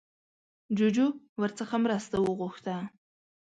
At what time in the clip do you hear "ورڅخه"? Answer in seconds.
1.41-1.77